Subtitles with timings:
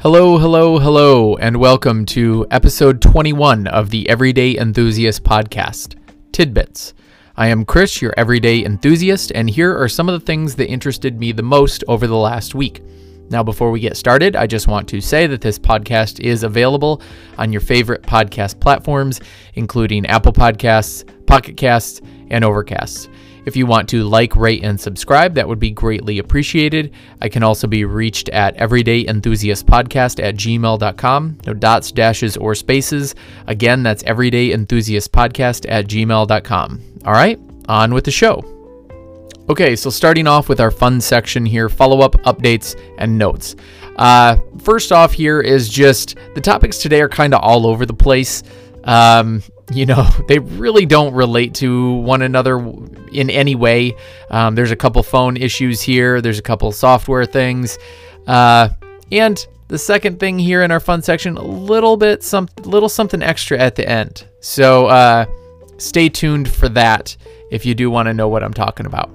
[0.00, 5.96] Hello, hello, hello, and welcome to episode 21 of the Everyday Enthusiast podcast,
[6.32, 6.92] Tidbits.
[7.34, 11.18] I am Chris, your everyday enthusiast, and here are some of the things that interested
[11.18, 12.82] me the most over the last week.
[13.30, 17.00] Now, before we get started, I just want to say that this podcast is available
[17.38, 19.22] on your favorite podcast platforms,
[19.54, 23.08] including Apple Podcasts, Pocket Casts, and Overcast.
[23.46, 26.92] If you want to like, rate, and subscribe, that would be greatly appreciated.
[27.22, 31.38] I can also be reached at everydayenthusiastpodcast at gmail.com.
[31.46, 33.14] No dots, dashes, or spaces.
[33.46, 36.82] Again, that's everydayenthusiastpodcast at gmail.com.
[37.04, 38.44] All right, on with the show.
[39.48, 43.54] Okay, so starting off with our fun section here follow up, updates, and notes.
[43.94, 47.94] Uh, first off, here is just the topics today are kind of all over the
[47.94, 48.42] place.
[48.82, 49.40] Um,
[49.72, 52.58] you know, they really don't relate to one another
[53.12, 53.96] in any way.
[54.30, 57.78] Um, there's a couple phone issues here, there's a couple software things.
[58.26, 58.70] Uh,
[59.12, 63.22] and the second thing here in our fun section, a little bit, some little something
[63.22, 64.26] extra at the end.
[64.40, 65.26] So uh,
[65.78, 67.16] stay tuned for that
[67.50, 69.10] if you do want to know what I'm talking about.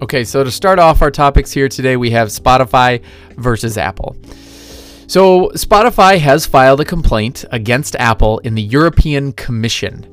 [0.00, 3.02] Okay, so to start off our topics here today, we have Spotify
[3.36, 4.16] versus Apple.
[5.08, 10.06] So, Spotify has filed a complaint against Apple in the European Commission.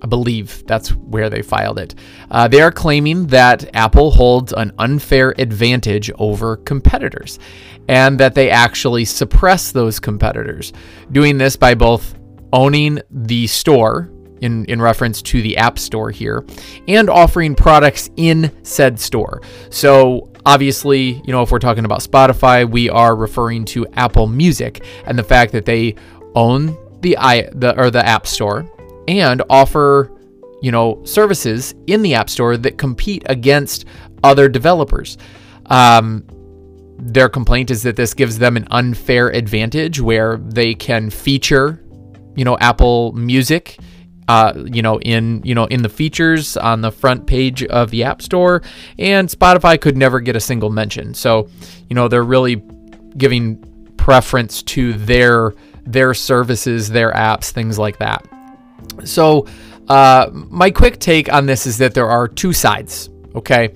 [0.00, 1.94] I believe that's where they filed it.
[2.30, 7.38] Uh, they are claiming that Apple holds an unfair advantage over competitors
[7.90, 10.72] and that they actually suppress those competitors,
[11.12, 12.14] doing this by both
[12.54, 16.46] owning the store in, in reference to the App Store here,
[16.88, 19.42] and offering products in said store.
[19.68, 24.84] So, obviously, you know, if we're talking about Spotify, we are referring to Apple Music
[25.06, 25.94] and the fact that they
[26.34, 28.70] own the i the or the App Store
[29.08, 30.12] and offer
[30.62, 33.86] you know services in the App Store that compete against
[34.22, 35.16] other developers.
[35.66, 36.26] Um,
[36.98, 41.82] their complaint is that this gives them an unfair advantage where they can feature,
[42.36, 43.78] you know, Apple Music
[44.28, 48.04] uh, you know, in you know in the features on the front page of the
[48.04, 48.62] App Store,
[48.98, 51.14] and Spotify could never get a single mention.
[51.14, 51.48] So,
[51.88, 52.62] you know, they're really
[53.16, 53.58] giving
[53.96, 55.52] preference to their
[55.84, 58.26] their services, their apps, things like that.
[59.04, 59.46] So,
[59.88, 63.08] uh, my quick take on this is that there are two sides.
[63.34, 63.74] Okay.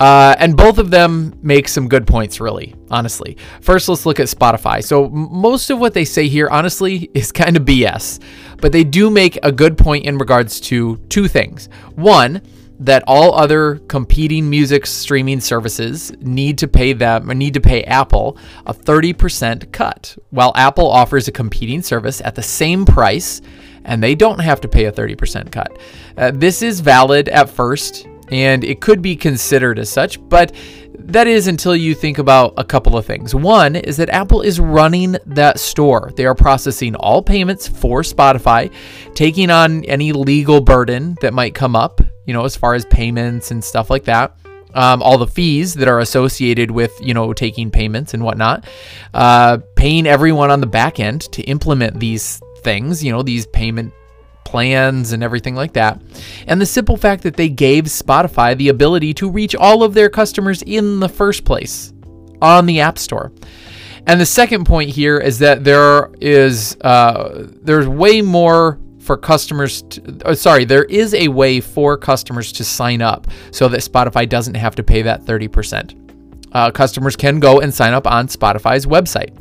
[0.00, 3.36] Uh, and both of them make some good points, really, honestly.
[3.60, 4.82] First, let's look at Spotify.
[4.82, 8.20] So, most of what they say here, honestly, is kind of BS,
[8.60, 11.68] but they do make a good point in regards to two things.
[11.94, 12.42] One,
[12.80, 17.84] that all other competing music streaming services need to pay them or need to pay
[17.84, 23.40] Apple a 30% cut, while Apple offers a competing service at the same price
[23.84, 25.78] and they don't have to pay a 30% cut.
[26.16, 30.54] Uh, this is valid at first and it could be considered as such, but
[30.98, 33.34] that is until you think about a couple of things.
[33.34, 36.12] One is that Apple is running that store.
[36.16, 38.72] They are processing all payments for Spotify,
[39.14, 43.50] taking on any legal burden that might come up, you know, as far as payments
[43.50, 44.36] and stuff like that.
[44.72, 48.66] Um, all the fees that are associated with you know taking payments and whatnot,
[49.12, 53.92] uh, paying everyone on the back end to implement these things, you know, these payment
[54.44, 56.00] plans and everything like that.
[56.46, 60.08] And the simple fact that they gave Spotify the ability to reach all of their
[60.08, 61.92] customers in the first place
[62.40, 63.32] on the App Store.
[64.06, 69.82] And the second point here is that there is uh, there's way more for customers.
[69.82, 74.28] To, oh, sorry, there is a way for customers to sign up so that Spotify
[74.28, 76.00] doesn't have to pay that 30%.
[76.52, 79.36] Uh, customers can go and sign up on Spotify's website.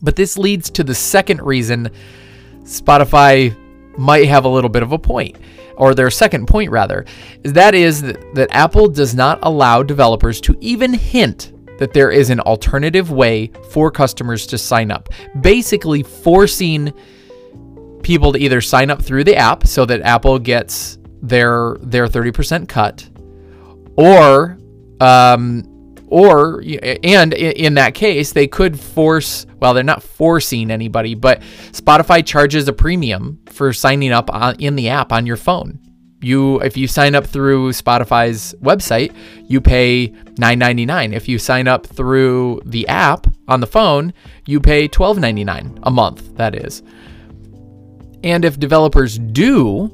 [0.00, 1.90] But this leads to the second reason
[2.64, 3.56] Spotify
[3.96, 5.36] might have a little bit of a point,
[5.76, 7.04] or their second point rather.
[7.42, 12.30] That is that, that Apple does not allow developers to even hint that there is
[12.30, 15.08] an alternative way for customers to sign up,
[15.40, 16.92] basically forcing
[18.02, 22.68] people to either sign up through the app so that Apple gets their their 30%
[22.68, 23.08] cut
[23.96, 24.58] or
[25.00, 25.64] um,
[26.12, 26.62] or
[27.02, 31.40] and in that case they could force well they're not forcing anybody but
[31.72, 35.78] spotify charges a premium for signing up on, in the app on your phone.
[36.20, 39.14] You if you sign up through spotify's website
[39.48, 44.12] you pay 9.99 if you sign up through the app on the phone
[44.44, 46.82] you pay 12.99 a month that is.
[48.22, 49.90] And if developers do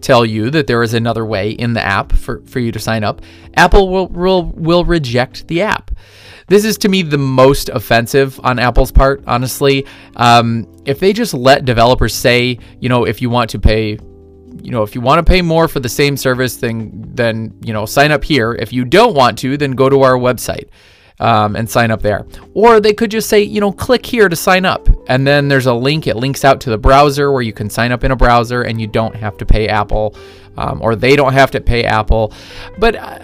[0.00, 3.04] tell you that there is another way in the app for, for you to sign
[3.04, 3.22] up,
[3.54, 5.90] Apple will, will, will reject the app.
[6.48, 9.86] This is to me the most offensive on Apple's part, honestly.
[10.16, 13.98] Um, if they just let developers say, you know, if you want to pay
[14.62, 17.72] you know, if you want to pay more for the same service, then then you
[17.72, 18.52] know, sign up here.
[18.52, 20.68] If you don't want to, then go to our website.
[21.20, 22.26] um, and sign up there.
[22.54, 24.88] Or they could just say, you know, click here to sign up.
[25.10, 27.90] And then there's a link, it links out to the browser where you can sign
[27.90, 30.14] up in a browser and you don't have to pay Apple
[30.56, 32.32] um, or they don't have to pay Apple.
[32.78, 32.96] But.
[32.96, 33.18] Uh,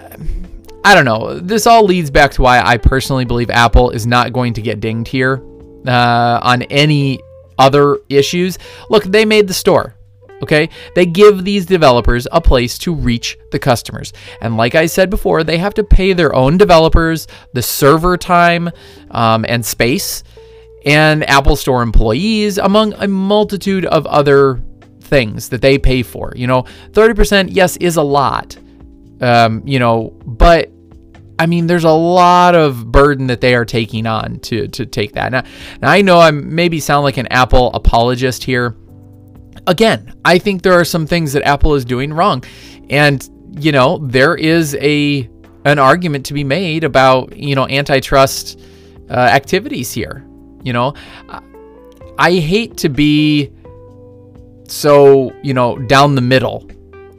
[0.85, 1.37] I don't know.
[1.39, 4.79] This all leads back to why I personally believe Apple is not going to get
[4.79, 5.43] dinged here
[5.85, 7.19] uh, on any
[7.57, 8.57] other issues.
[8.89, 9.95] Look, they made the store.
[10.41, 14.13] Okay, they give these developers a place to reach the customers.
[14.39, 18.69] And like I said before, they have to pay their own developers the server time
[19.11, 20.23] um, and space,
[20.87, 24.63] and Apple Store employees, among a multitude of other
[25.01, 26.31] things that they pay for.
[26.33, 28.57] You know, 30%, yes, is a lot,
[29.19, 30.71] um, you know, but
[31.37, 35.11] I mean, there's a lot of burden that they are taking on to to take
[35.13, 35.31] that.
[35.31, 35.43] Now,
[35.81, 38.75] now I know I maybe sound like an Apple apologist here.
[39.67, 42.43] Again, I think there are some things that Apple is doing wrong,
[42.89, 43.29] and
[43.59, 45.29] you know there is a
[45.65, 48.59] an argument to be made about you know antitrust
[49.11, 50.27] uh, activities here.
[50.63, 50.93] You know,
[52.17, 53.51] I hate to be
[54.67, 56.69] so you know down the middle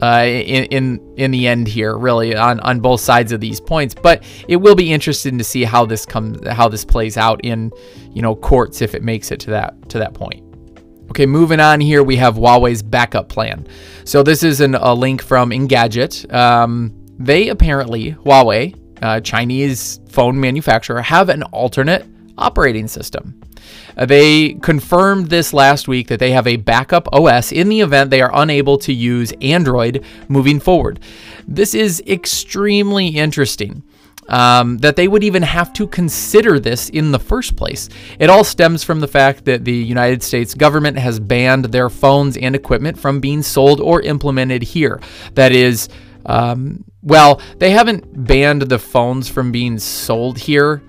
[0.01, 3.93] uh, in, in in the end here, really on, on both sides of these points.
[3.93, 7.71] But it will be interesting to see how this comes, how this plays out in,
[8.11, 10.43] you know, courts if it makes it to that to that point.
[11.09, 13.67] Okay, moving on here, we have Huawei's backup plan.
[14.05, 16.31] So this is an, a link from Engadget.
[16.31, 22.05] Um, they apparently Huawei, uh, Chinese phone manufacturer, have an alternate
[22.39, 23.39] operating system.
[23.97, 28.09] Uh, they confirmed this last week that they have a backup OS in the event
[28.09, 30.99] they are unable to use Android moving forward.
[31.47, 33.83] This is extremely interesting.
[34.27, 37.89] Um, that they would even have to consider this in the first place.
[38.19, 42.37] It all stems from the fact that the United States government has banned their phones
[42.37, 45.01] and equipment from being sold or implemented here.
[45.33, 45.89] That is,
[46.27, 50.83] um, well, they haven't banned the phones from being sold here.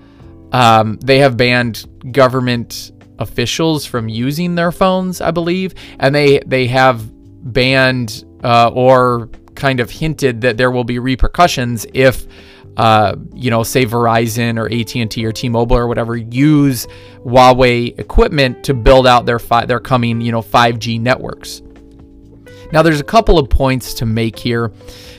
[0.51, 6.67] Um, they have banned government officials from using their phones, I believe, and they they
[6.67, 7.03] have
[7.53, 12.27] banned uh, or kind of hinted that there will be repercussions if.
[12.77, 16.87] Uh, you know, say Verizon or AT&T or T-Mobile or whatever use
[17.17, 21.61] Huawei equipment to build out their fi- their coming, you know, 5G networks.
[22.71, 24.71] Now, there's a couple of points to make here.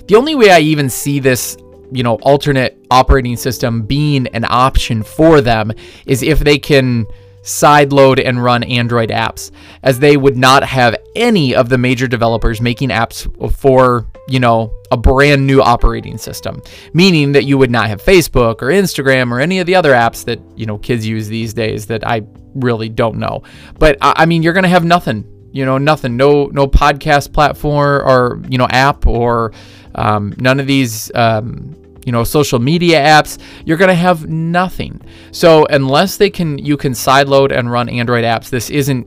[0.08, 1.58] The only way I even see this
[1.92, 5.72] you know alternate operating system being an option for them
[6.06, 7.06] is if they can
[7.42, 9.50] sideload and run Android apps,
[9.82, 14.72] as they would not have any of the major developers making apps for, you know,
[14.90, 16.62] a brand new operating system,
[16.92, 20.24] meaning that you would not have Facebook or Instagram or any of the other apps
[20.24, 22.22] that, you know, kids use these days that I
[22.54, 23.42] really don't know.
[23.78, 28.02] But I mean, you're going to have nothing, you know, nothing, no, no podcast platform
[28.06, 29.52] or, you know, app or
[29.96, 35.00] um, none of these, um, you know social media apps you're going to have nothing.
[35.31, 39.06] So unless they can you can sideload and run android apps this isn't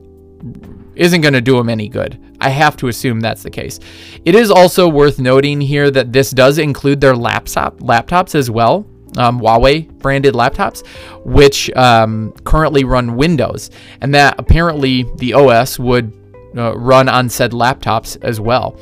[0.96, 2.18] isn't going to do them any good.
[2.40, 3.80] I have to assume that's the case.
[4.24, 8.86] It is also worth noting here that this does include their laptop laptops as well
[9.16, 10.86] um, Huawei branded laptops,
[11.24, 13.70] which um, currently run Windows,
[14.00, 16.12] and that apparently the OS would
[16.56, 18.78] uh, run on said laptops as well.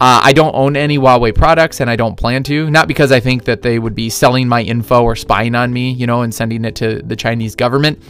[0.00, 3.18] Uh, I don't own any Huawei products and I don't plan to, not because I
[3.18, 6.32] think that they would be selling my info or spying on me, you know, and
[6.32, 8.00] sending it to the Chinese government.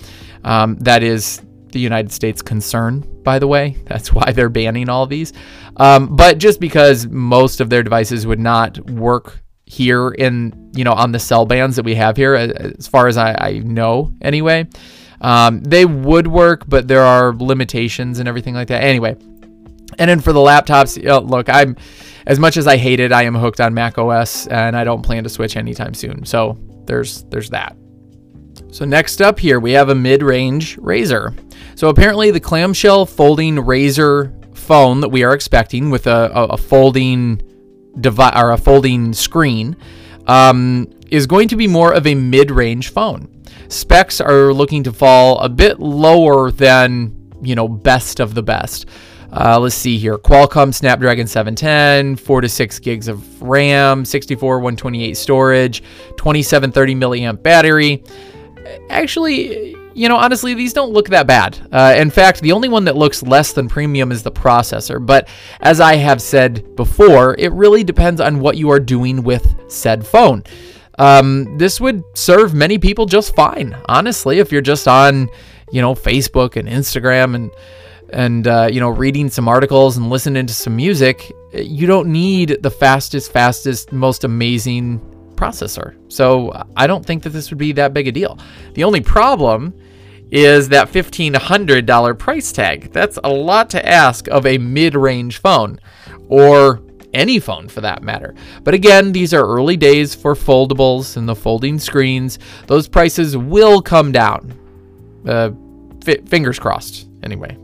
[0.44, 1.40] Um, that is
[1.72, 3.76] the United States concern, by the way.
[3.86, 5.32] That's why they're banning all these.
[5.78, 10.92] Um, but just because most of their devices would not work here in, you know,
[10.92, 14.66] on the cell bands that we have here, as far as I, I know anyway.
[15.20, 18.84] Um, they would work, but there are limitations and everything like that.
[18.84, 19.16] Anyway,
[19.98, 21.76] and then for the laptops, look, I'm
[22.26, 25.02] as much as I hate it, I am hooked on Mac OS, and I don't
[25.02, 26.24] plan to switch anytime soon.
[26.26, 27.76] So there's there's that.
[28.70, 31.34] So next up here, we have a mid-range Razr.
[31.74, 36.56] So apparently, the clamshell folding Razr phone that we are expecting with a, a, a
[36.58, 37.40] folding
[38.00, 39.76] device or a folding screen
[40.26, 43.26] um, is going to be more of a mid-range phone.
[43.68, 48.86] Specs are looking to fall a bit lower than you know best of the best.
[49.30, 50.16] Uh, let's see here.
[50.16, 55.82] Qualcomm Snapdragon 710, 4 to 6 gigs of RAM, 64, 128 storage,
[56.16, 58.02] 2730 milliamp battery.
[58.88, 61.58] Actually, you know, honestly, these don't look that bad.
[61.72, 65.04] Uh, in fact, the only one that looks less than premium is the processor.
[65.04, 65.28] But
[65.60, 70.06] as I have said before, it really depends on what you are doing with said
[70.06, 70.44] phone.
[70.98, 75.28] Um, this would serve many people just fine, honestly, if you're just on,
[75.70, 77.50] you know, Facebook and Instagram and
[78.10, 82.58] and uh, you know reading some articles and listening to some music you don't need
[82.62, 85.00] the fastest fastest most amazing
[85.38, 85.94] processor.
[86.12, 88.38] So I don't think that this would be that big a deal.
[88.74, 89.72] The only problem
[90.30, 92.92] is that $1,500 price tag.
[92.92, 95.80] That's a lot to ask of a mid range phone
[96.28, 96.82] or
[97.14, 98.34] any phone for that matter.
[98.62, 102.38] But again, these are early days for foldables and the folding screens.
[102.66, 104.52] Those prices will come down.
[105.26, 105.50] Uh,
[106.06, 107.56] f- fingers crossed, anyway.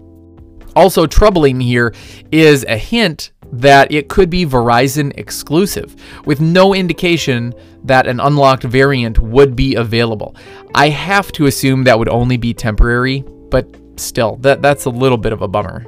[0.76, 1.95] Also, troubling here
[2.33, 7.54] is a hint that it could be Verizon exclusive, with no indication
[7.85, 10.35] that an unlocked variant would be available.
[10.75, 15.19] I have to assume that would only be temporary, but still, that, that's a little
[15.19, 15.87] bit of a bummer.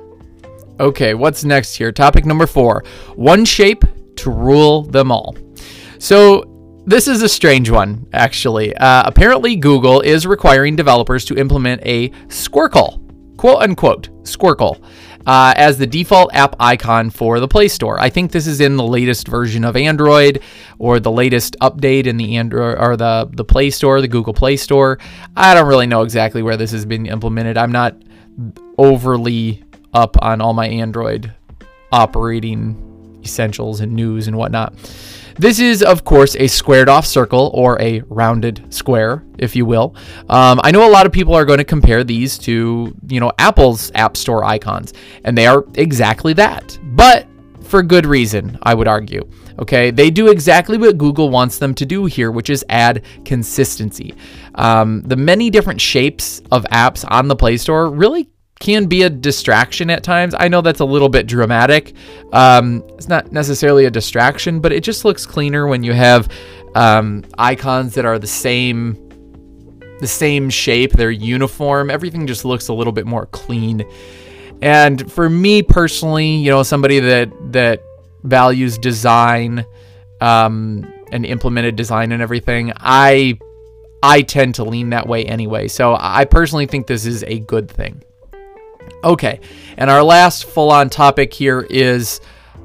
[0.79, 1.91] Okay, what's next here?
[1.91, 3.85] Topic number four one shape
[4.17, 5.35] to rule them all.
[5.99, 6.53] So,
[6.87, 8.77] this is a strange one, actually.
[8.77, 13.01] Uh, apparently, Google is requiring developers to implement a Squircle,
[13.37, 14.83] quote unquote, Squircle,
[15.27, 18.01] uh, as the default app icon for the Play Store.
[18.01, 20.43] I think this is in the latest version of Android
[20.79, 24.57] or the latest update in the Android or the the Play Store, the Google Play
[24.57, 24.99] Store.
[25.37, 27.59] I don't really know exactly where this has been implemented.
[27.59, 27.97] I'm not
[28.79, 31.33] overly up on all my Android
[31.91, 32.86] operating
[33.27, 34.73] essentials and news and whatnot.
[35.39, 39.95] This is, of course, a squared off circle or a rounded square, if you will.
[40.31, 43.33] Um, I know a lot of people are going to compare these to, you know,
[43.39, 46.79] Apple's App Store icons, and they are exactly that.
[46.83, 47.27] But
[47.65, 49.29] for good reason, I would argue.
[49.59, 54.15] Okay, they do exactly what Google wants them to do here, which is add consistency.
[54.55, 59.11] Um, the many different shapes of apps on the Play Store really can be a
[59.11, 60.35] distraction at times.
[60.39, 61.95] I know that's a little bit dramatic.
[62.33, 66.29] Um, it's not necessarily a distraction, but it just looks cleaner when you have
[66.75, 68.95] um, icons that are the same,
[70.01, 70.93] the same shape.
[70.93, 71.91] They're uniform.
[71.91, 73.85] Everything just looks a little bit more clean.
[74.63, 77.83] And for me personally, you know, somebody that that
[78.25, 79.67] values design
[80.21, 83.39] um, and implemented design and everything, I
[84.03, 85.69] I tend to lean that way anyway.
[85.69, 88.03] So I personally think this is a good thing.
[89.05, 89.41] Okay,
[89.77, 92.21] and our last full on topic here is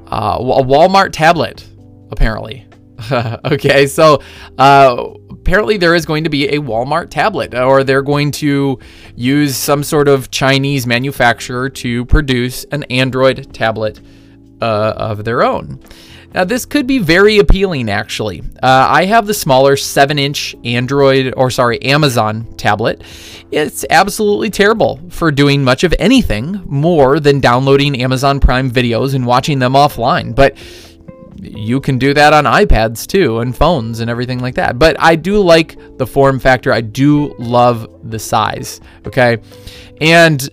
[0.06, 1.66] uh, a Walmart tablet,
[2.10, 2.66] apparently.
[3.44, 4.22] okay, so
[4.58, 8.78] uh, apparently there is going to be a Walmart tablet, or they're going to
[9.16, 14.00] use some sort of Chinese manufacturer to produce an Android tablet
[14.60, 15.80] uh, of their own.
[16.34, 18.40] Now, this could be very appealing, actually.
[18.62, 23.02] Uh, I have the smaller 7 inch Android, or sorry, Amazon tablet.
[23.50, 29.26] It's absolutely terrible for doing much of anything more than downloading Amazon Prime videos and
[29.26, 30.34] watching them offline.
[30.34, 30.56] But
[31.42, 34.78] you can do that on iPads too, and phones and everything like that.
[34.78, 39.38] But I do like the form factor, I do love the size, okay?
[40.00, 40.48] And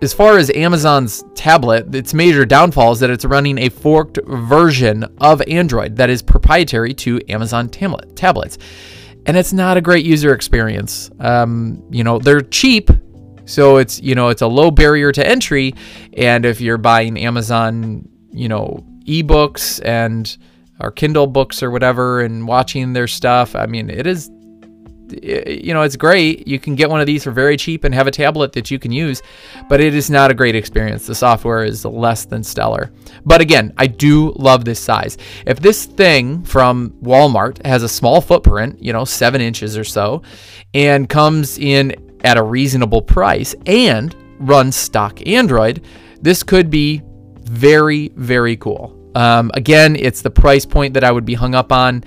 [0.00, 5.04] as far as Amazon's tablet, its major downfall is that it's running a forked version
[5.18, 8.58] of Android that is proprietary to Amazon tablet, tablets.
[9.26, 11.10] And it's not a great user experience.
[11.20, 12.90] Um, you know, they're cheap,
[13.44, 15.74] so it's, you know, it's a low barrier to entry.
[16.16, 20.36] And if you're buying Amazon, you know, ebooks and
[20.80, 24.30] or Kindle books or whatever and watching their stuff, I mean, it is
[25.22, 26.46] you know, it's great.
[26.46, 28.78] You can get one of these for very cheap and have a tablet that you
[28.78, 29.22] can use,
[29.68, 31.06] but it is not a great experience.
[31.06, 32.90] The software is less than stellar.
[33.24, 35.18] But again, I do love this size.
[35.46, 40.22] If this thing from Walmart has a small footprint, you know, seven inches or so,
[40.74, 45.84] and comes in at a reasonable price and runs stock Android,
[46.20, 47.02] this could be
[47.44, 48.94] very, very cool.
[49.14, 52.04] Um, again, it's the price point that I would be hung up on.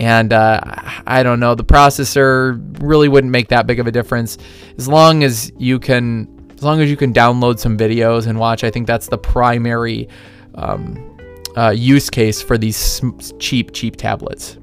[0.00, 0.60] And uh,
[1.06, 4.38] I don't know, the processor really wouldn't make that big of a difference
[4.78, 8.64] as long as you can, as long as you can download some videos and watch.
[8.64, 10.08] I think that's the primary
[10.54, 11.18] um,
[11.54, 13.02] uh, use case for these
[13.38, 14.56] cheap, cheap tablets.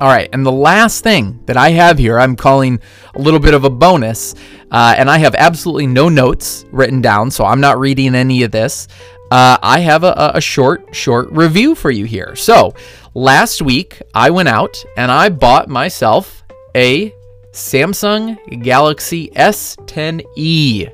[0.00, 2.80] All right, and the last thing that I have here, I'm calling
[3.14, 4.34] a little bit of a bonus,
[4.70, 8.50] uh, and I have absolutely no notes written down, so I'm not reading any of
[8.50, 8.88] this.
[9.30, 12.36] Uh, I have a, a short, short review for you here.
[12.36, 12.74] So,
[13.14, 17.14] Last week, I went out and I bought myself a
[17.52, 20.90] Samsung Galaxy S10e.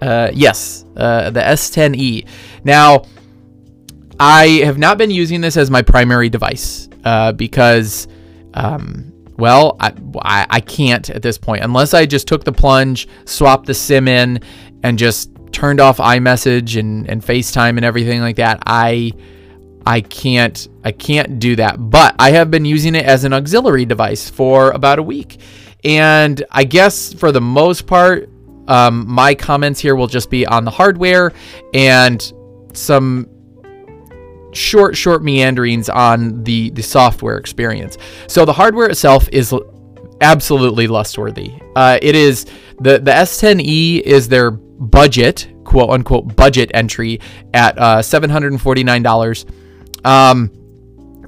[0.00, 2.26] Uh, yes, uh, the S10e.
[2.64, 3.04] Now,
[4.18, 8.08] I have not been using this as my primary device uh, because,
[8.54, 9.92] um, well, I,
[10.22, 14.08] I, I can't at this point unless I just took the plunge, swapped the SIM
[14.08, 14.40] in,
[14.82, 18.62] and just turned off iMessage and, and FaceTime and everything like that.
[18.64, 19.12] I
[19.86, 21.76] I can't I can't do that.
[21.78, 25.40] But I have been using it as an auxiliary device for about a week.
[25.84, 28.28] And I guess for the most part,
[28.68, 31.32] um, my comments here will just be on the hardware
[31.74, 32.32] and
[32.72, 33.28] some
[34.52, 37.98] short, short meanderings on the the software experience.
[38.28, 39.54] So the hardware itself is
[40.20, 41.52] absolutely lustworthy.
[41.74, 42.46] Uh, it is
[42.80, 47.20] the the S10e is their budget quote unquote budget entry
[47.54, 49.44] at uh, seven hundred and forty nine dollars.
[50.04, 50.50] Um,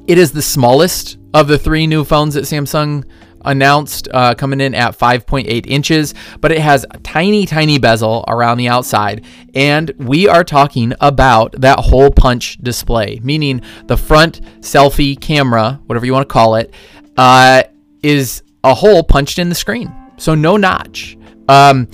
[0.07, 3.05] it is the smallest of the three new phones that Samsung
[3.45, 8.59] announced uh, coming in at 5.8 inches, but it has a tiny, tiny bezel around
[8.59, 9.25] the outside.
[9.55, 16.07] And we are talking about that hole punch display, meaning the front selfie camera, whatever
[16.07, 16.73] you want to call it,
[17.17, 17.65] uh,
[18.03, 19.95] is a hole punched in the screen.
[20.17, 21.17] So no notch.
[21.49, 21.89] Um,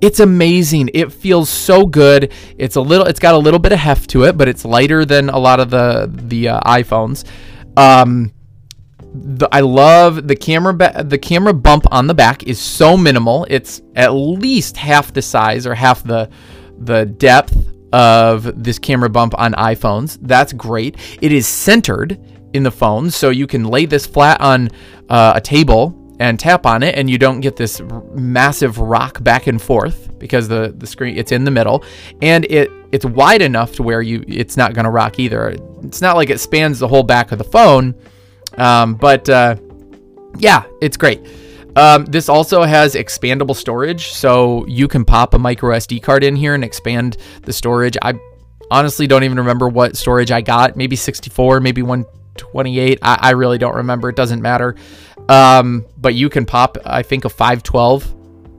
[0.00, 0.90] it's amazing.
[0.92, 2.32] It feels so good.
[2.58, 3.06] It's a little.
[3.06, 5.60] It's got a little bit of heft to it, but it's lighter than a lot
[5.60, 7.24] of the the uh, iPhones.
[7.76, 8.32] Um,
[9.00, 10.74] the, I love the camera.
[10.74, 13.46] Ba- the camera bump on the back is so minimal.
[13.48, 16.28] It's at least half the size or half the
[16.78, 17.56] the depth
[17.92, 20.18] of this camera bump on iPhones.
[20.20, 20.96] That's great.
[21.22, 22.20] It is centered
[22.52, 24.70] in the phone, so you can lay this flat on
[25.08, 27.80] uh, a table and tap on it and you don't get this
[28.14, 31.84] massive rock back and forth because the the screen it's in the middle
[32.22, 36.00] and it it's wide enough to where you it's not going to rock either it's
[36.00, 37.94] not like it spans the whole back of the phone
[38.56, 39.56] um, but uh,
[40.38, 41.26] yeah, it's great.
[41.76, 46.34] Um, this also has expandable storage, so you can pop a micro SD card in
[46.34, 47.96] here and expand the storage.
[48.00, 48.14] I
[48.70, 50.76] honestly don't even remember what storage I got.
[50.76, 52.98] Maybe 64, maybe 128.
[53.02, 54.08] I, I really don't remember.
[54.08, 54.74] It doesn't matter.
[55.28, 58.14] Um, but you can pop, I think, a 512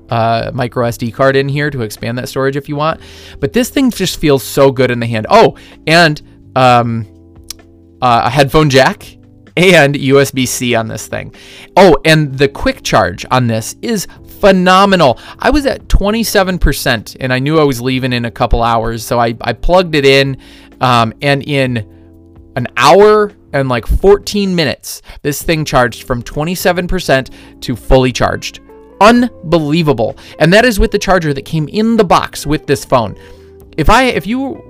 [0.09, 3.01] uh, micro SD card in here to expand that storage if you want.
[3.39, 5.27] But this thing just feels so good in the hand.
[5.29, 6.21] Oh, and
[6.55, 7.05] um,
[8.01, 9.17] uh, a headphone jack
[9.55, 11.33] and USB C on this thing.
[11.75, 14.07] Oh, and the quick charge on this is
[14.39, 15.19] phenomenal.
[15.39, 19.03] I was at 27% and I knew I was leaving in a couple hours.
[19.03, 20.37] So I, I plugged it in,
[20.79, 21.77] um, and in
[22.55, 28.59] an hour and like 14 minutes, this thing charged from 27% to fully charged.
[28.99, 30.17] Unbelievable.
[30.39, 33.15] And that is with the charger that came in the box with this phone.
[33.77, 34.61] If I if you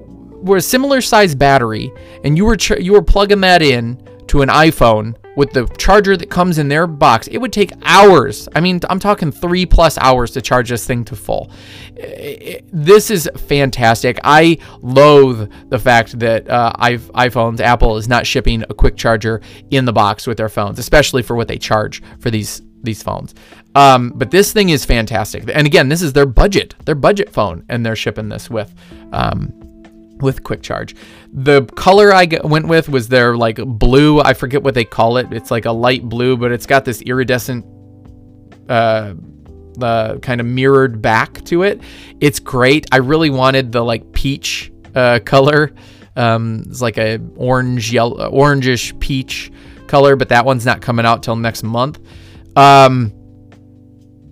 [0.43, 1.91] were a similar size battery
[2.23, 6.29] and you were you were plugging that in to an iPhone with the charger that
[6.31, 8.49] comes in their box, it would take hours.
[8.55, 11.51] I mean, I'm talking three plus hours to charge this thing to full.
[12.73, 14.19] This is fantastic.
[14.23, 19.85] I loathe the fact that uh, iPhones, Apple is not shipping a quick charger in
[19.85, 23.33] the box with their phones, especially for what they charge for these these phones.
[23.75, 25.43] Um, but this thing is fantastic.
[25.53, 28.73] And again, this is their budget, their budget phone, and they're shipping this with.
[29.11, 29.53] Um,
[30.19, 30.95] with quick charge.
[31.33, 34.19] The color I went with was their like blue.
[34.21, 35.31] I forget what they call it.
[35.31, 37.65] It's like a light blue, but it's got this iridescent
[38.69, 39.13] uh,
[39.81, 41.81] uh kind of mirrored back to it.
[42.19, 42.87] It's great.
[42.91, 45.73] I really wanted the like peach uh, color.
[46.15, 49.51] Um, it's like a orange yellow orangish peach
[49.87, 51.99] color, but that one's not coming out till next month.
[52.55, 53.13] Um,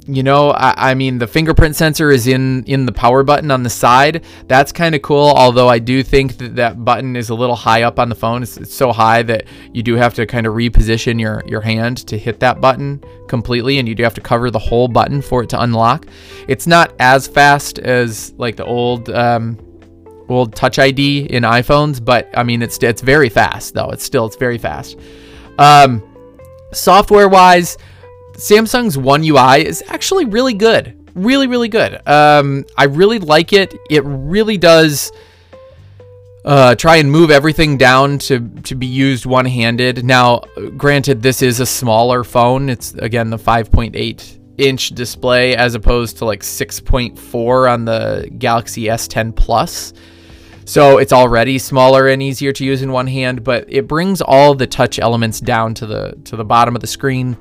[0.08, 3.63] you know I, I, mean the fingerprint sensor is in in the power button on
[3.63, 4.24] the side.
[4.48, 7.84] That's kind of cool although i do think that that button is a little high
[7.84, 8.44] up on the phone.
[8.44, 11.98] It's, it's so high that you do have to kind of reposition your your hand
[12.08, 15.44] to hit that button completely and you do have to cover the whole button for
[15.44, 16.06] it to unlock.
[16.48, 19.60] It's not as fast as like the old um,
[20.30, 23.89] old touch id in iphones but i mean it's it's very fast though.
[23.89, 24.98] It's still it's very fast.
[25.58, 26.04] Um,
[26.74, 27.78] software wise
[28.36, 31.02] Samsung's One UI is actually really good.
[31.15, 32.06] Really, really good.
[32.08, 33.74] Um, I really like it.
[33.89, 35.12] It really does
[36.43, 40.04] uh, try and move everything down to, to be used one handed.
[40.04, 40.41] Now,
[40.78, 42.69] granted, this is a smaller phone.
[42.69, 49.36] It's, again, the 5.8 inch display as opposed to like 6.4 on the Galaxy S10
[49.36, 49.93] Plus.
[50.65, 54.56] So it's already smaller and easier to use in one hand, but it brings all
[54.56, 57.38] the touch elements down to the to the bottom of the screen.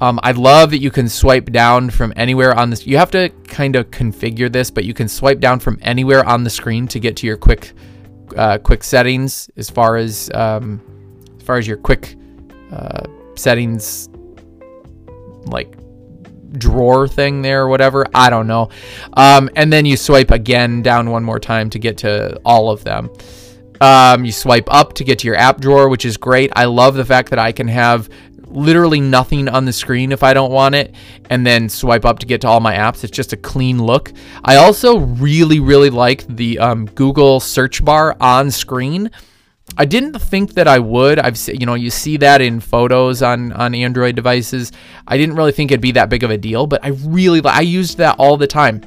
[0.00, 2.86] Um, I love that you can swipe down from anywhere on this.
[2.86, 6.42] You have to kind of configure this, but you can swipe down from anywhere on
[6.42, 7.72] the screen to get to your quick,
[8.36, 10.80] uh, quick settings as far as um,
[11.36, 12.16] as far as your quick
[12.72, 13.02] uh,
[13.34, 14.08] settings,
[15.44, 15.76] like
[16.52, 18.06] drawer thing there or whatever.
[18.14, 18.70] I don't know.
[19.14, 22.84] Um, and then you swipe again down one more time to get to all of
[22.84, 23.10] them.
[23.80, 26.52] Um, you swipe up to get to your app drawer, which is great.
[26.54, 28.10] I love the fact that I can have
[28.50, 30.94] literally nothing on the screen if I don't want it,
[31.28, 33.04] and then swipe up to get to all my apps.
[33.04, 34.12] It's just a clean look.
[34.44, 39.10] I also really, really like the um, Google search bar on screen.
[39.78, 41.20] I didn't think that I would.
[41.20, 44.72] I've you know you see that in photos on on Android devices.
[45.06, 47.60] I didn't really think it'd be that big of a deal, but I really I
[47.60, 48.82] used that all the time.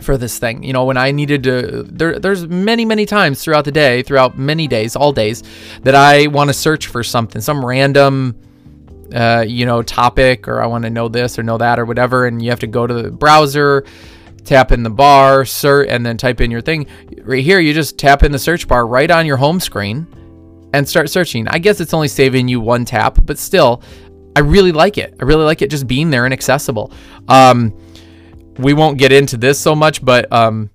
[0.00, 0.62] for this thing.
[0.62, 4.36] You know, when I needed to, there, there's many, many times throughout the day, throughout
[4.36, 5.42] many days, all days,
[5.82, 8.36] that I want to search for something, some random,
[9.14, 12.26] uh, you know, topic, or I want to know this or know that or whatever,
[12.26, 13.84] and you have to go to the browser,
[14.44, 16.86] tap in the bar, search, and then type in your thing.
[17.22, 20.06] Right here, you just tap in the search bar right on your home screen
[20.72, 21.46] and start searching.
[21.48, 23.82] I guess it's only saving you one tap, but still,
[24.36, 25.14] I really like it.
[25.20, 26.92] I really like it just being there and accessible.
[27.28, 27.72] Um,
[28.58, 30.70] we won't get into this so much, but um,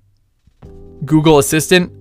[1.06, 1.91] Google Assistant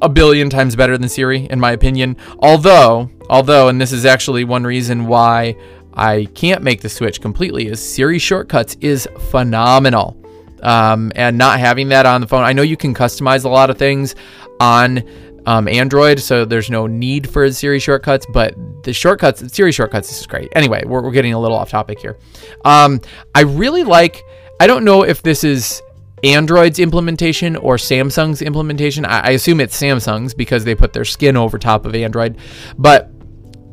[0.00, 2.16] a billion times better than Siri in my opinion.
[2.38, 5.56] Although, although, and this is actually one reason why
[5.94, 10.16] I can't make the switch completely is Siri shortcuts is phenomenal.
[10.62, 13.70] Um, and not having that on the phone, I know you can customize a lot
[13.70, 14.16] of things
[14.58, 15.02] on
[15.46, 20.20] um, Android, so there's no need for Siri shortcuts, but the shortcuts, Siri shortcuts, this
[20.20, 20.48] is great.
[20.56, 22.18] Anyway, we're, we're getting a little off topic here.
[22.64, 23.00] Um,
[23.34, 24.22] I really like
[24.60, 25.82] I don't know if this is
[26.24, 29.04] Android's implementation or Samsung's implementation.
[29.04, 32.38] I, I assume it's Samsung's because they put their skin over top of Android.
[32.76, 33.08] But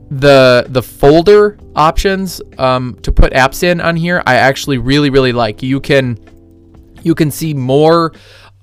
[0.09, 5.33] the the folder options um, to put apps in on here, I actually really really
[5.33, 5.63] like.
[5.63, 6.19] You can
[7.03, 8.13] you can see more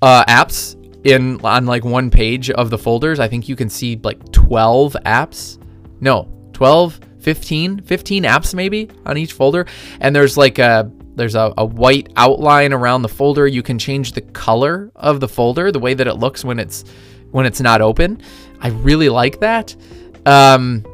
[0.03, 3.21] uh, apps in on like one page of the folders.
[3.21, 5.59] I think you can see like 12 apps.
[6.01, 9.67] No, 12, 15, 15 apps maybe on each folder.
[10.01, 13.47] And there's like a there's a, a, white outline around the folder.
[13.47, 16.85] You can change the color of the folder, the way that it looks when it's
[17.31, 18.23] when it's not open.
[18.61, 19.77] I really like that.
[20.25, 20.85] Um,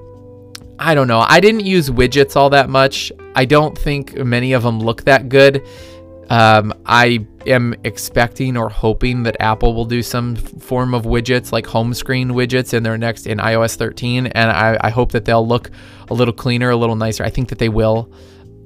[0.78, 1.20] I don't know.
[1.20, 3.12] I didn't use widgets all that much.
[3.34, 5.66] I don't think many of them look that good.
[6.30, 11.66] Um, I am expecting or hoping that Apple will do some form of widgets like
[11.66, 15.46] home screen widgets in their next in iOS 13, and I, I hope that they'll
[15.46, 15.70] look
[16.10, 17.24] a little cleaner, a little nicer.
[17.24, 18.12] I think that they will.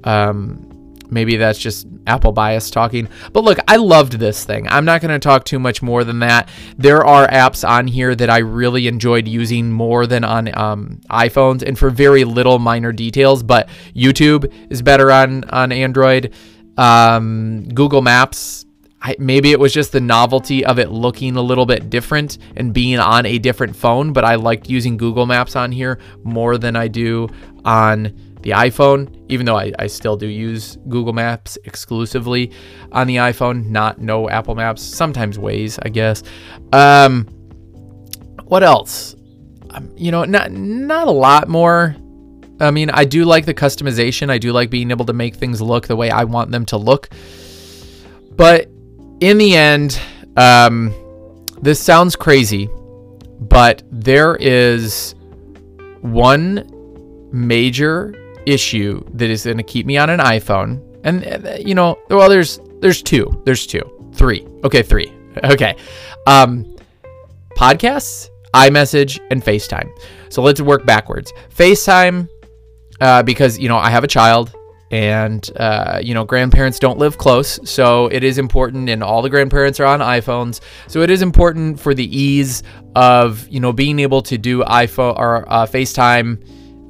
[0.03, 0.72] Um,
[1.09, 3.07] maybe that's just Apple bias talking.
[3.31, 4.67] But look, I loved this thing.
[4.69, 6.49] I'm not going to talk too much more than that.
[6.77, 11.61] There are apps on here that I really enjoyed using more than on um, iPhones
[11.61, 13.43] and for very little minor details.
[13.43, 16.33] But YouTube is better on, on Android.
[16.77, 18.65] Um, Google Maps,
[19.03, 22.73] I, maybe it was just the novelty of it looking a little bit different and
[22.73, 26.77] being on a different phone, but I liked using Google Maps on here more than
[26.77, 27.27] I do
[27.65, 32.51] on the iPhone, even though I, I still do use Google Maps exclusively
[32.91, 36.23] on the iPhone, not no Apple Maps, sometimes Waze, I guess.
[36.73, 37.25] Um,
[38.43, 39.15] what else?
[39.71, 41.95] Um, you know, not not a lot more.
[42.59, 44.29] I mean, I do like the customization.
[44.29, 46.77] I do like being able to make things look the way I want them to
[46.77, 47.09] look.
[48.35, 48.69] But
[49.21, 49.99] in the end,
[50.35, 50.93] um,
[51.61, 52.69] this sounds crazy,
[53.39, 55.15] but there is
[56.01, 56.69] one
[57.31, 58.13] major
[58.45, 60.81] issue that is going to keep me on an iPhone.
[61.03, 64.47] And uh, you know, well, there's there's two, there's two, three.
[64.63, 65.11] Okay, three.
[65.43, 65.75] Okay,
[66.27, 66.75] um,
[67.57, 69.89] podcasts, iMessage, and FaceTime.
[70.29, 71.33] So let's work backwards.
[71.49, 72.29] FaceTime,
[73.01, 74.53] uh, because you know I have a child
[74.93, 79.29] and uh, you know grandparents don't live close so it is important and all the
[79.29, 82.61] grandparents are on iphones so it is important for the ease
[82.95, 86.37] of you know being able to do iphone or uh, facetime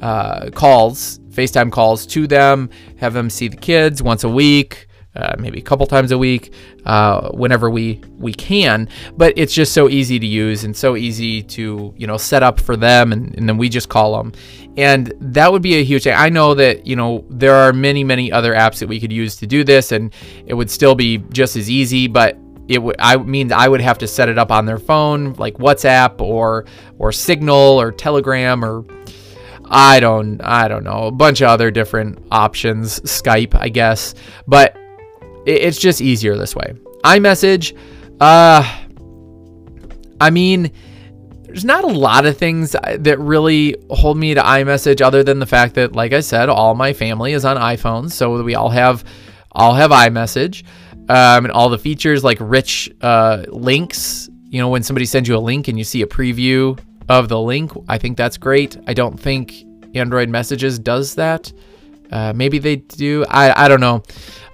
[0.02, 5.36] uh, calls FaceTime calls to them, have them see the kids once a week, uh,
[5.38, 6.54] maybe a couple times a week,
[6.86, 8.90] uh, whenever we we can.
[9.16, 12.60] But it's just so easy to use and so easy to you know set up
[12.60, 14.34] for them, and, and then we just call them,
[14.78, 16.16] and that would be a huge thing.
[16.16, 19.36] I know that you know there are many many other apps that we could use
[19.38, 20.14] to do this, and
[20.46, 23.98] it would still be just as easy, but it would I mean I would have
[24.00, 26.66] to set it up on their phone like WhatsApp or
[26.98, 28.84] or Signal or Telegram or
[29.74, 31.08] I don't I don't know.
[31.08, 34.14] A bunch of other different options Skype I guess.
[34.48, 34.78] But
[35.46, 36.76] it's just easier this way.
[37.04, 37.76] iMessage
[38.22, 38.64] uh
[40.22, 40.72] I mean
[41.42, 45.46] there's not a lot of things that really hold me to iMessage other than the
[45.46, 49.04] fact that like I said all my family is on iPhones so we all have
[49.52, 50.64] all have iMessage.
[51.10, 55.36] Um, and all the features like rich uh, links you know when somebody sends you
[55.36, 57.72] a link and you see a preview of the link.
[57.88, 58.78] I think that's great.
[58.88, 59.54] I don't think
[59.96, 61.52] Android Messages does that.
[62.12, 63.26] Uh, maybe they do.
[63.30, 64.04] I, I don't know.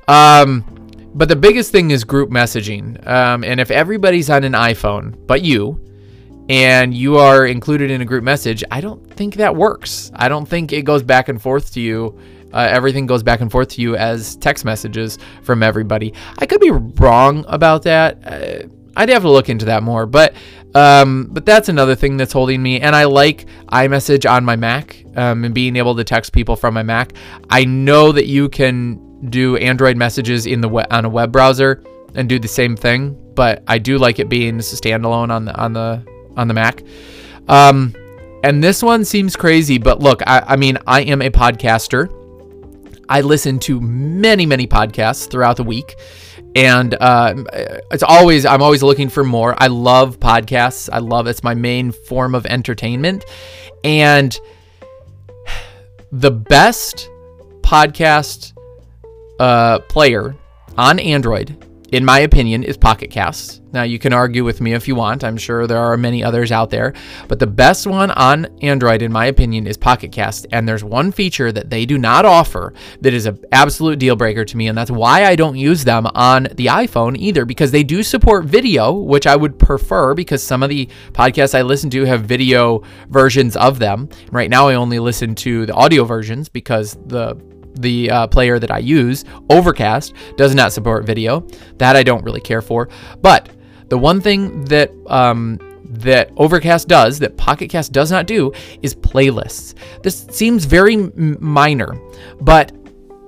[0.08, 0.64] Um,
[1.14, 3.06] but the biggest thing is group messaging.
[3.08, 5.86] Um, and if everybody's on an iPhone but you,
[6.50, 10.12] and you are included in a group message, I don't think that works.
[10.16, 12.20] I don't think it goes back and forth to you.
[12.52, 16.14] Uh, everything goes back and forth to you as text messages from everybody.
[16.40, 18.18] I could be wrong about that.
[18.26, 18.68] Uh,
[19.00, 20.34] I'd have to look into that more, but
[20.76, 22.82] um, but that's another thing that's holding me.
[22.82, 26.74] And I like iMessage on my Mac um, and being able to text people from
[26.74, 27.14] my Mac.
[27.50, 31.82] I know that you can do Android messages in the on a web browser.
[32.16, 35.72] and do the same thing, but I do like it being standalone on the on
[35.74, 36.04] the
[36.36, 36.84] on the Mac.
[37.48, 37.96] Um,
[38.44, 42.10] and this one seems crazy, but look, I, I mean, I am a podcaster.
[43.10, 45.96] I listen to many, many podcasts throughout the week.
[46.56, 47.44] And uh,
[47.92, 49.56] it's always, I'm always looking for more.
[49.58, 50.90] I love podcasts.
[50.92, 53.26] I love it's my main form of entertainment.
[53.84, 54.40] And
[56.12, 57.10] the best
[57.62, 58.54] podcast
[59.40, 60.36] uh, player
[60.78, 63.62] on Android in my opinion, is Pocket Casts.
[63.72, 65.24] Now, you can argue with me if you want.
[65.24, 66.94] I'm sure there are many others out there.
[67.28, 70.48] But the best one on Android, in my opinion, is Pocket Cast.
[70.52, 74.44] And there's one feature that they do not offer that is an absolute deal breaker
[74.44, 74.68] to me.
[74.68, 78.46] And that's why I don't use them on the iPhone either, because they do support
[78.46, 82.82] video, which I would prefer because some of the podcasts I listen to have video
[83.10, 84.10] versions of them.
[84.32, 87.36] Right now, I only listen to the audio versions because the
[87.80, 91.42] the uh, player that I use, Overcast, does not support video.
[91.78, 92.90] That I don't really care for.
[93.22, 93.50] But
[93.90, 98.96] the one thing that um, that Overcast does that Pocket Cast does not do is
[98.96, 99.76] playlists.
[100.04, 102.00] This seems very m- minor,
[102.42, 102.72] but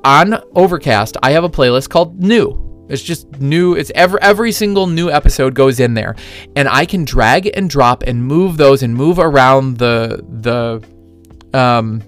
[0.03, 2.85] on Overcast, I have a playlist called New.
[2.89, 3.75] It's just new.
[3.75, 6.15] It's every every single new episode goes in there,
[6.57, 12.03] and I can drag and drop and move those and move around the the um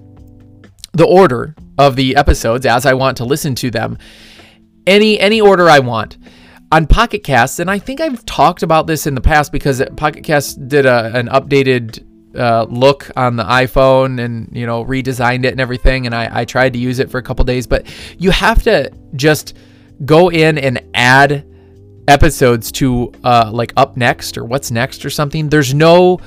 [0.92, 3.98] the order of the episodes as I want to listen to them.
[4.86, 6.18] Any any order I want.
[6.72, 10.24] On Pocket Casts, and I think I've talked about this in the past because Pocket
[10.24, 12.04] Casts did a, an updated
[12.36, 16.44] uh, look on the iPhone and you know redesigned it and everything, and I, I
[16.44, 17.86] tried to use it for a couple days, but
[18.18, 19.56] you have to just
[20.04, 21.46] go in and add
[22.08, 25.48] episodes to uh, like up next or what's next or something.
[25.48, 26.18] There's no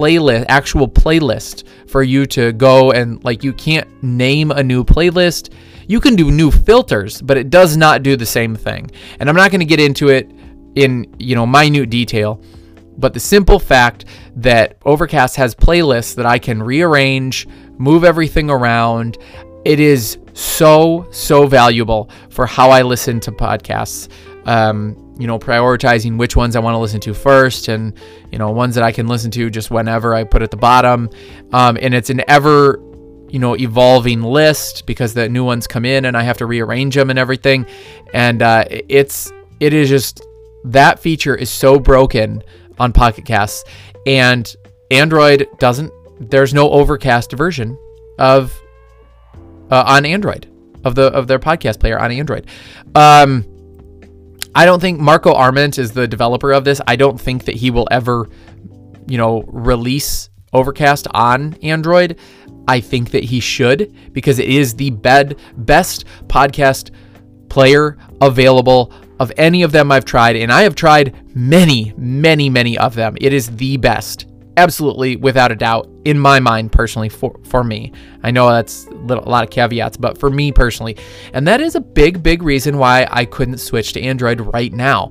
[0.00, 5.52] playlist, actual playlist for you to go and like you can't name a new playlist.
[5.88, 8.90] You can do new filters, but it does not do the same thing.
[9.18, 10.30] And I'm not going to get into it
[10.74, 12.42] in, you know, minute detail,
[12.96, 19.18] but the simple fact that Overcast has playlists that I can rearrange, move everything around,
[19.66, 24.08] it is so so valuable for how I listen to podcasts.
[24.46, 27.92] Um, you know, prioritizing which ones I want to listen to first and,
[28.32, 31.10] you know, ones that I can listen to just whenever I put at the bottom.
[31.52, 32.80] Um, and it's an ever,
[33.28, 36.94] you know, evolving list because the new ones come in and I have to rearrange
[36.94, 37.66] them and everything.
[38.14, 39.30] And uh, it's,
[39.60, 40.24] it is just,
[40.64, 42.42] that feature is so broken
[42.78, 43.64] on Pocket Casts.
[44.06, 44.56] And
[44.90, 47.78] Android doesn't, there's no overcast version
[48.18, 48.58] of,
[49.70, 50.50] uh, on Android
[50.84, 52.46] of the of their podcast player on Android.
[52.94, 53.44] Um,
[54.54, 56.80] I don't think Marco Arment is the developer of this.
[56.86, 58.28] I don't think that he will ever,
[59.06, 62.18] you know, release Overcast on Android.
[62.66, 66.90] I think that he should because it is the bed, best podcast
[67.48, 72.78] player available of any of them I've tried, and I have tried many, many, many
[72.78, 73.16] of them.
[73.20, 77.92] It is the best absolutely without a doubt in my mind personally for for me.
[78.22, 80.96] I know that's a, little, a lot of caveats but for me personally
[81.32, 85.10] and that is a big big reason why i couldn't switch to android right now.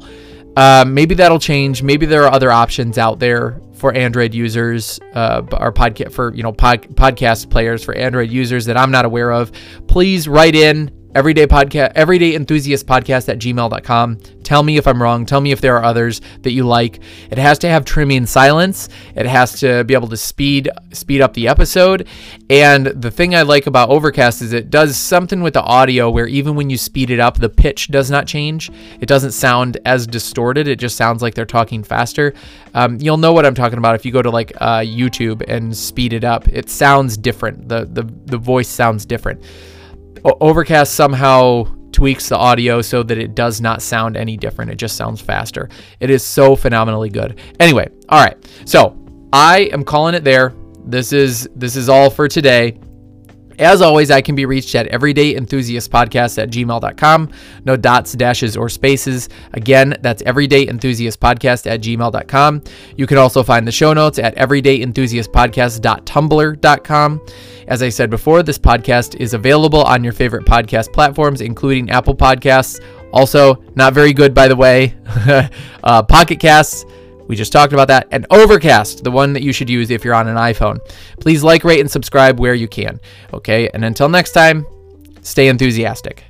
[0.57, 1.83] Uh, maybe that'll change.
[1.83, 6.43] Maybe there are other options out there for android users uh, or podcast for you
[6.43, 9.51] know pod, podcast players for android users that i'm not aware of.
[9.87, 14.19] Please write in everyday podcast everyday enthusiast podcast at gmail.com
[14.49, 15.27] tell me if i'm wrong.
[15.27, 16.99] Tell me if there are others that you like.
[17.29, 18.89] It has to have trimming silence.
[19.15, 22.07] It has to be able to speed speed up the episode.
[22.49, 26.25] And the thing i like about overcast is it does something with the audio where
[26.25, 28.71] even when you speed it up the pitch does not change.
[28.99, 30.67] It doesn't sound as distorted.
[30.67, 32.33] It just sounds like they're talking faster.
[32.73, 35.77] Um, you'll know what i'm talking about if you go to like uh, youtube and
[35.77, 36.47] speed it up.
[36.47, 37.69] It sounds different.
[37.69, 39.43] The, the the voice sounds different
[40.23, 44.71] Overcast somehow tweaks the audio so that it does not sound any different.
[44.71, 45.69] It just sounds faster.
[45.99, 47.39] It is so phenomenally good.
[47.59, 48.37] Anyway, all right.
[48.65, 48.97] So
[49.33, 50.53] I am calling it there.
[50.85, 52.79] This is this is all for today.
[53.59, 57.29] As always, I can be reached at everydayenthusiastpodcast at gmail.com.
[57.65, 59.27] No dots, dashes, or spaces.
[59.53, 62.63] Again, that's everydayenthusiastpodcast at gmail.com.
[62.95, 67.21] You can also find the show notes at everydayenthusiastpodcast.tumblr.com.
[67.67, 72.15] As I said before, this podcast is available on your favorite podcast platforms, including Apple
[72.15, 72.79] Podcasts.
[73.11, 74.95] Also, not very good, by the way,
[75.83, 76.85] uh, Pocket Casts.
[77.29, 78.07] We just talked about that.
[78.11, 80.79] And Overcast, the one that you should use if you're on an iPhone.
[81.21, 82.99] Please like, rate, and subscribe where you can.
[83.33, 84.65] Okay, and until next time,
[85.21, 86.23] stay enthusiastic.